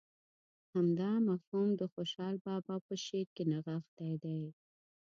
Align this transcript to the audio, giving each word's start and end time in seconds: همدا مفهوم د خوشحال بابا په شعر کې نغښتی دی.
همدا 0.73 1.11
مفهوم 1.29 1.69
د 1.81 1.81
خوشحال 1.93 2.35
بابا 2.45 2.75
په 2.87 2.93
شعر 3.05 3.27
کې 3.35 3.43
نغښتی 3.51 4.13
دی. 4.23 4.41